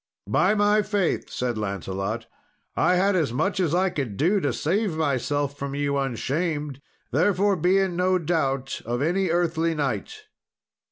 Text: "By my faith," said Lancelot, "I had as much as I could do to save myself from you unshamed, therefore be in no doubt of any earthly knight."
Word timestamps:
"By 0.27 0.55
my 0.55 0.81
faith," 0.81 1.29
said 1.29 1.59
Lancelot, 1.59 2.25
"I 2.75 2.95
had 2.95 3.15
as 3.15 3.31
much 3.31 3.59
as 3.59 3.75
I 3.75 3.91
could 3.91 4.17
do 4.17 4.39
to 4.39 4.51
save 4.51 4.97
myself 4.97 5.59
from 5.59 5.75
you 5.75 5.95
unshamed, 5.99 6.81
therefore 7.11 7.55
be 7.55 7.77
in 7.77 7.95
no 7.97 8.17
doubt 8.17 8.81
of 8.83 9.03
any 9.03 9.29
earthly 9.29 9.75
knight." 9.75 10.23